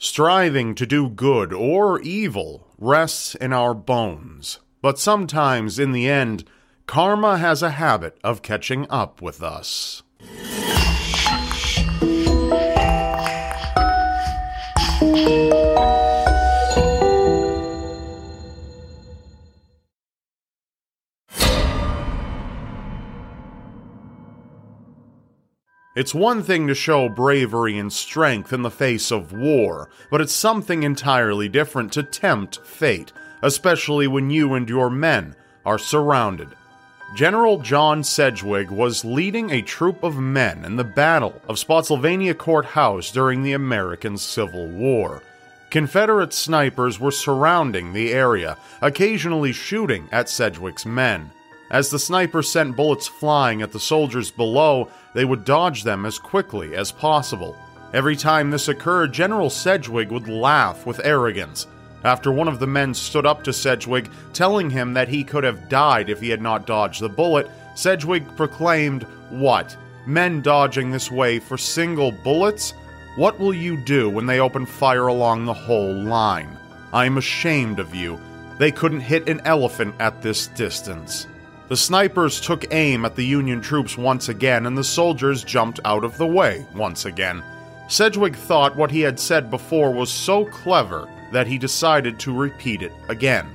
[0.00, 6.44] Striving to do good or evil rests in our bones, but sometimes in the end,
[6.86, 10.04] karma has a habit of catching up with us.
[25.98, 30.32] It's one thing to show bravery and strength in the face of war, but it's
[30.32, 33.12] something entirely different to tempt fate,
[33.42, 35.34] especially when you and your men
[35.66, 36.50] are surrounded.
[37.16, 42.66] General John Sedgwick was leading a troop of men in the Battle of Spotsylvania Court
[42.66, 45.24] House during the American Civil War.
[45.68, 51.32] Confederate snipers were surrounding the area, occasionally shooting at Sedgwick's men.
[51.70, 56.18] As the sniper sent bullets flying at the soldiers below, they would dodge them as
[56.18, 57.56] quickly as possible.
[57.92, 61.66] Every time this occurred, General Sedgwick would laugh with arrogance.
[62.04, 65.68] After one of the men stood up to Sedgwick, telling him that he could have
[65.68, 69.76] died if he had not dodged the bullet, Sedgwick proclaimed, What?
[70.06, 72.72] Men dodging this way for single bullets?
[73.16, 76.56] What will you do when they open fire along the whole line?
[76.92, 78.18] I am ashamed of you.
[78.58, 81.26] They couldn't hit an elephant at this distance.
[81.68, 86.02] The snipers took aim at the Union troops once again, and the soldiers jumped out
[86.02, 87.42] of the way once again.
[87.88, 92.80] Sedgwick thought what he had said before was so clever that he decided to repeat
[92.80, 93.46] it again.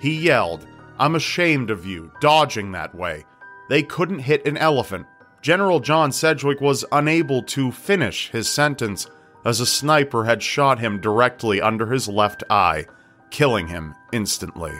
[0.00, 0.66] He yelled,
[0.98, 3.24] I'm ashamed of you, dodging that way.
[3.68, 5.06] They couldn't hit an elephant.
[5.40, 9.08] General John Sedgwick was unable to finish his sentence,
[9.44, 12.86] as a sniper had shot him directly under his left eye,
[13.30, 14.74] killing him instantly.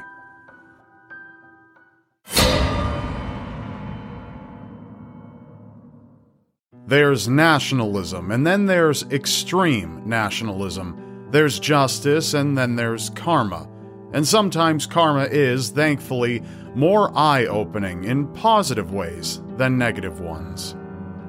[6.93, 11.27] There's nationalism, and then there's extreme nationalism.
[11.31, 13.67] There's justice, and then there's karma.
[14.13, 16.43] And sometimes karma is, thankfully,
[16.75, 20.77] more eye opening in positive ways than negative ones.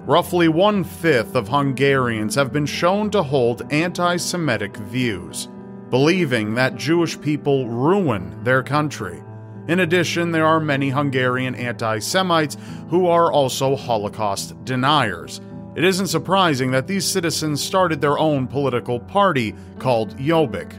[0.05, 5.47] Roughly one fifth of Hungarians have been shown to hold anti Semitic views,
[5.89, 9.23] believing that Jewish people ruin their country.
[9.69, 12.57] In addition, there are many Hungarian anti Semites
[12.89, 15.39] who are also Holocaust deniers.
[15.75, 20.73] It isn't surprising that these citizens started their own political party called Jobbik,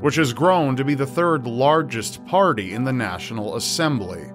[0.00, 4.32] which has grown to be the third largest party in the National Assembly.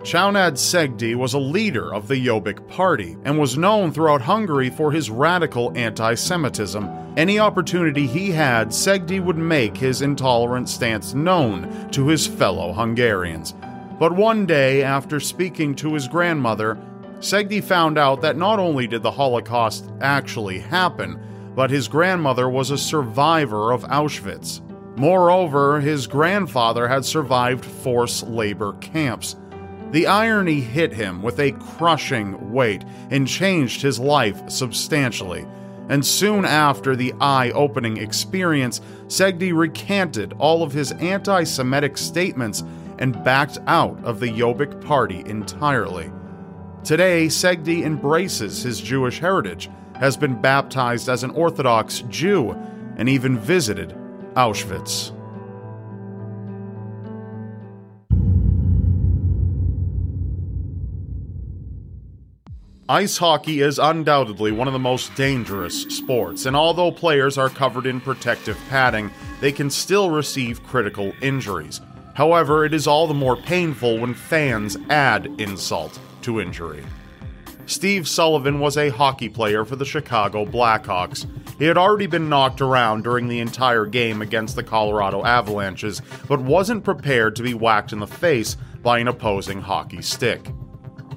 [0.00, 4.92] Csanád Szegedi was a leader of the Jobbik party and was known throughout Hungary for
[4.92, 6.88] his radical anti Semitism.
[7.16, 13.54] Any opportunity he had, Szegedi would make his intolerant stance known to his fellow Hungarians.
[13.98, 16.78] But one day, after speaking to his grandmother,
[17.24, 21.18] Szegedi found out that not only did the Holocaust actually happen,
[21.54, 24.60] but his grandmother was a survivor of Auschwitz.
[24.98, 29.36] Moreover, his grandfather had survived forced labor camps.
[29.92, 35.46] The irony hit him with a crushing weight and changed his life substantially.
[35.88, 42.62] And soon after the eye opening experience, Szegedi recanted all of his anti Semitic statements
[42.98, 46.10] and backed out of the Jobbik party entirely.
[46.84, 52.50] Today, Szegedi embraces his Jewish heritage, has been baptized as an Orthodox Jew,
[52.98, 53.96] and even visited
[54.34, 55.10] Auschwitz.
[62.86, 67.86] Ice hockey is undoubtedly one of the most dangerous sports, and although players are covered
[67.86, 71.80] in protective padding, they can still receive critical injuries.
[72.12, 76.84] However, it is all the more painful when fans add insult to injury.
[77.66, 81.26] Steve Sullivan was a hockey player for the Chicago Blackhawks.
[81.58, 86.40] He had already been knocked around during the entire game against the Colorado Avalanches, but
[86.40, 90.50] wasn't prepared to be whacked in the face by an opposing hockey stick.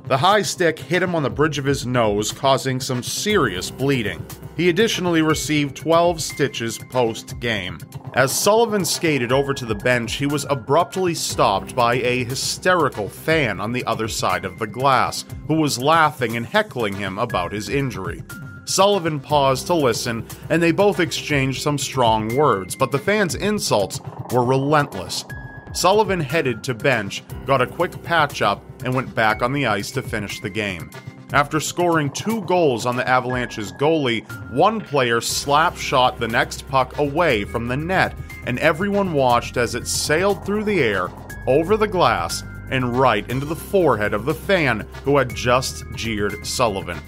[0.08, 4.26] The high stick hit him on the bridge of his nose, causing some serious bleeding.
[4.56, 7.78] He additionally received 12 stitches post game.
[8.14, 13.60] As Sullivan skated over to the bench, he was abruptly stopped by a hysterical fan
[13.60, 17.68] on the other side of the glass, who was laughing and heckling him about his
[17.68, 18.24] injury.
[18.64, 24.00] Sullivan paused to listen, and they both exchanged some strong words, but the fan's insults
[24.32, 25.26] were relentless.
[25.74, 29.92] Sullivan headed to bench, got a quick patch up, and went back on the ice
[29.92, 30.90] to finish the game.
[31.34, 36.98] After scoring two goals on the Avalanche's goalie, one player slap shot the next puck
[37.00, 38.16] away from the net,
[38.46, 41.10] and everyone watched as it sailed through the air,
[41.46, 46.46] over the glass, and right into the forehead of the fan who had just jeered
[46.46, 47.00] Sullivan.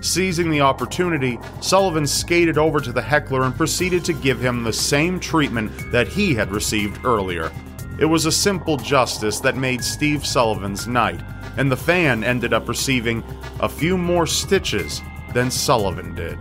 [0.00, 4.72] Seizing the opportunity, Sullivan skated over to the heckler and proceeded to give him the
[4.72, 7.50] same treatment that he had received earlier.
[7.98, 11.22] It was a simple justice that made Steve Sullivan's night,
[11.56, 13.24] and the fan ended up receiving
[13.60, 15.00] a few more stitches
[15.32, 16.38] than Sullivan did.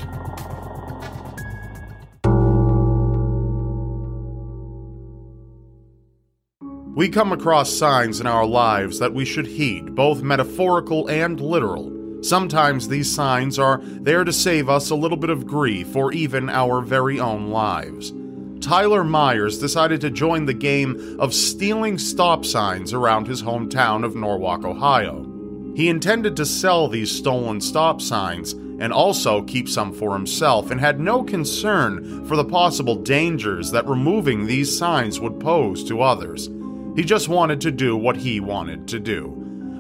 [6.94, 11.92] We come across signs in our lives that we should heed, both metaphorical and literal.
[12.22, 16.50] Sometimes these signs are there to save us a little bit of grief or even
[16.50, 18.14] our very own lives.
[18.62, 24.16] Tyler Myers decided to join the game of stealing stop signs around his hometown of
[24.16, 25.26] Norwalk, Ohio.
[25.76, 30.80] He intended to sell these stolen stop signs and also keep some for himself and
[30.80, 36.50] had no concern for the possible dangers that removing these signs would pose to others.
[36.96, 39.28] He just wanted to do what he wanted to do.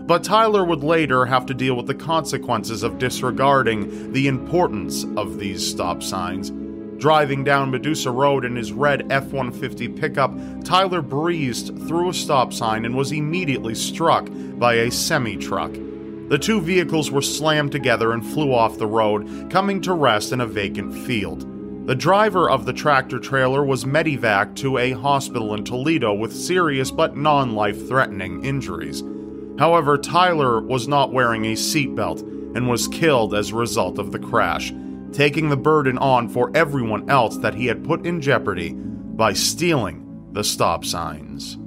[0.06, 5.39] But Tyler would later have to deal with the consequences of disregarding the importance of
[5.39, 6.51] these stop signs.
[6.97, 10.33] Driving down Medusa Road in his red F 150 pickup,
[10.63, 14.27] Tyler breezed through a stop sign and was immediately struck
[14.57, 15.74] by a semi truck.
[15.74, 20.42] The two vehicles were slammed together and flew off the road, coming to rest in
[20.42, 21.45] a vacant field.
[21.86, 26.89] The driver of the tractor trailer was medevaced to a hospital in Toledo with serious
[26.89, 29.03] but non life threatening injuries.
[29.59, 32.21] However, Tyler was not wearing a seatbelt
[32.56, 34.74] and was killed as a result of the crash,
[35.16, 40.30] taking the burden on for everyone else that he had put in jeopardy by stealing
[40.34, 41.58] the stop signs.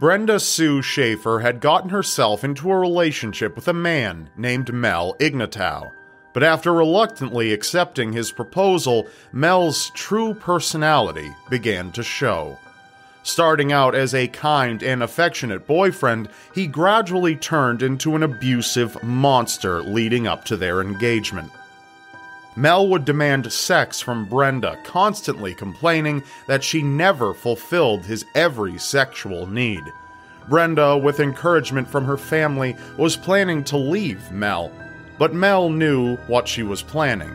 [0.00, 5.90] Brenda Sue Schaefer had gotten herself into a relationship with a man named Mel Ignatow.
[6.32, 12.56] But after reluctantly accepting his proposal, Mel's true personality began to show.
[13.30, 19.84] Starting out as a kind and affectionate boyfriend, he gradually turned into an abusive monster
[19.84, 21.48] leading up to their engagement.
[22.56, 29.46] Mel would demand sex from Brenda, constantly complaining that she never fulfilled his every sexual
[29.46, 29.84] need.
[30.48, 34.72] Brenda, with encouragement from her family, was planning to leave Mel,
[35.20, 37.30] but Mel knew what she was planning.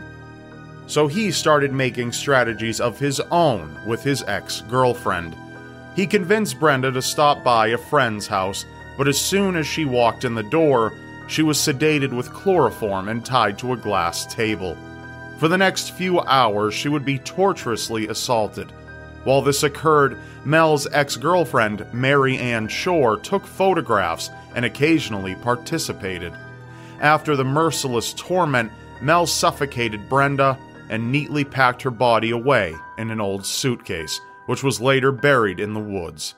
[0.88, 5.34] So he started making strategies of his own with his ex girlfriend.
[5.96, 8.66] He convinced Brenda to stop by a friend's house,
[8.98, 10.92] but as soon as she walked in the door,
[11.26, 14.76] she was sedated with chloroform and tied to a glass table.
[15.38, 18.70] For the next few hours, she would be torturously assaulted.
[19.24, 26.32] While this occurred, Mel's ex girlfriend, Mary Ann Shore, took photographs and occasionally participated.
[27.00, 28.70] After the merciless torment,
[29.00, 30.58] Mel suffocated Brenda
[30.90, 35.74] and neatly packed her body away in an old suitcase, which was later buried in
[35.74, 36.34] the woods.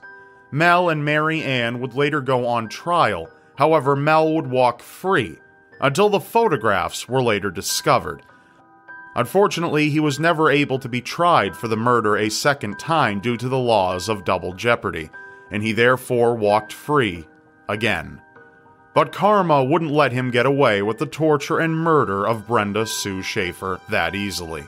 [0.50, 5.38] Mel and Mary Ann would later go on trial, however, Mel would walk free
[5.80, 8.22] until the photographs were later discovered.
[9.14, 13.36] Unfortunately, he was never able to be tried for the murder a second time due
[13.36, 15.10] to the laws of double jeopardy,
[15.50, 17.26] and he therefore walked free
[17.68, 18.20] again.
[18.94, 23.22] But karma wouldn't let him get away with the torture and murder of Brenda Sue
[23.22, 24.64] Schaefer that easily.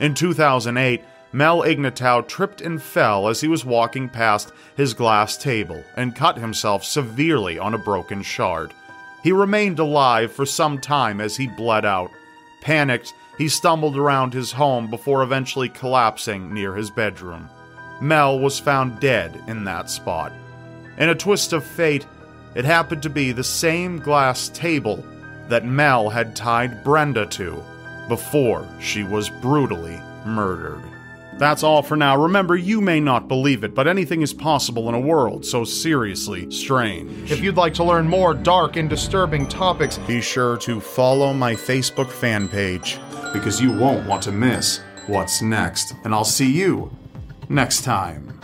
[0.00, 5.84] In 2008, Mel Ignatow tripped and fell as he was walking past his glass table
[5.96, 8.74] and cut himself severely on a broken shard.
[9.22, 12.10] He remained alive for some time as he bled out.
[12.62, 17.48] Panicked, he stumbled around his home before eventually collapsing near his bedroom.
[18.00, 20.32] Mel was found dead in that spot.
[20.98, 22.06] In a twist of fate,
[22.54, 25.04] it happened to be the same glass table
[25.48, 27.62] that Mel had tied Brenda to
[28.08, 30.82] before she was brutally murdered.
[31.40, 32.22] That's all for now.
[32.22, 36.50] Remember, you may not believe it, but anything is possible in a world so seriously
[36.50, 37.32] strange.
[37.32, 41.54] If you'd like to learn more dark and disturbing topics, be sure to follow my
[41.54, 42.98] Facebook fan page
[43.32, 45.94] because you won't want to miss what's next.
[46.04, 46.94] And I'll see you
[47.48, 48.38] next time.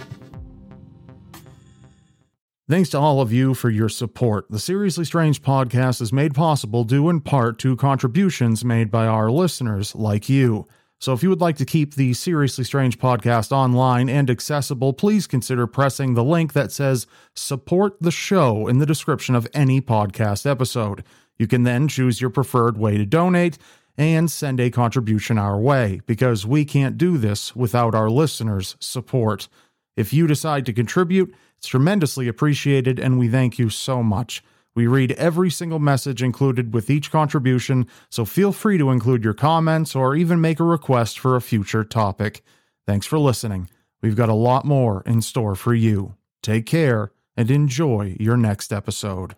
[2.67, 4.47] Thanks to all of you for your support.
[4.49, 9.31] The Seriously Strange podcast is made possible due in part to contributions made by our
[9.31, 10.67] listeners like you.
[10.99, 15.27] So if you would like to keep the Seriously Strange podcast online and accessible, please
[15.27, 20.51] consider pressing the link that says support the show in the description of any podcast
[20.51, 21.05] episode.
[21.39, 23.59] You can then choose your preferred way to donate
[23.99, 29.49] and send a contribution our way because we can't do this without our listeners' support.
[29.97, 34.43] If you decide to contribute, it's tremendously appreciated, and we thank you so much.
[34.77, 39.33] We read every single message included with each contribution, so feel free to include your
[39.33, 42.45] comments or even make a request for a future topic.
[42.87, 43.71] Thanks for listening.
[44.03, 46.15] We've got a lot more in store for you.
[46.43, 49.35] Take care and enjoy your next episode.